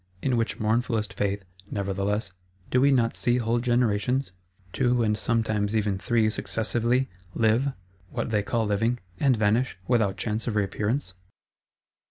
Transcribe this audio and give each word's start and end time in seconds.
In 0.23 0.35
which 0.35 0.59
mournfulest 0.59 1.13
faith, 1.13 1.45
nevertheless, 1.69 2.31
do 2.71 2.81
we 2.81 2.89
not 2.91 3.15
see 3.15 3.37
whole 3.37 3.59
generations 3.59 4.31
(two, 4.73 5.03
and 5.03 5.15
sometimes 5.15 5.75
even 5.75 5.99
three 5.99 6.27
successively) 6.31 7.07
live, 7.35 7.73
what 8.09 8.31
they 8.31 8.41
call 8.41 8.65
living; 8.65 8.97
and 9.19 9.37
vanish,—without 9.37 10.17
chance 10.17 10.47
of 10.47 10.55
reappearance? 10.55 11.13